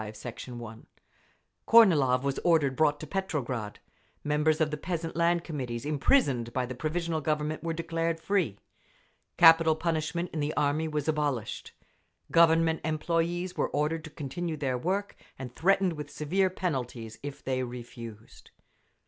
[0.03, 0.47] V, Sect.
[0.47, 0.85] 1)…
[1.67, 3.77] Kornilov was ordered brought to Petrograd.
[4.23, 8.57] Members of the Peasant Land Committees imprisoned by the Provisional Government were declared free.
[9.37, 11.73] Capital punishment in the army was abolished.
[12.31, 17.61] Government employees were ordered to continue their work, and threatened with severe penalties if they
[17.61, 18.49] refused.